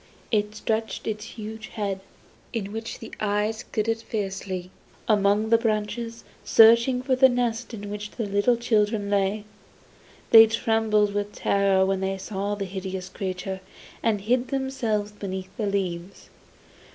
It 0.31 0.55
stretched 0.55 1.05
its 1.05 1.23
huge 1.25 1.67
head, 1.67 1.99
in 2.53 2.71
which 2.71 2.97
the 2.97 3.11
eyes 3.19 3.61
glittered 3.71 4.01
fiercely, 4.01 4.71
among 5.07 5.49
the 5.49 5.59
branches, 5.59 6.23
searching 6.43 7.03
for 7.03 7.15
the 7.15 7.29
nest 7.29 7.71
in 7.71 7.87
which 7.87 8.09
the 8.09 8.25
little 8.25 8.57
children 8.57 9.11
lay. 9.11 9.43
They 10.31 10.47
trembled 10.47 11.13
with 11.13 11.33
terror 11.33 11.85
when 11.85 11.99
they 11.99 12.17
saw 12.17 12.55
the 12.55 12.65
hideous 12.65 13.09
creature, 13.09 13.61
and 14.01 14.21
hid 14.21 14.47
themselves 14.47 15.11
beneath 15.11 15.55
the 15.57 15.67
leaves. 15.67 16.31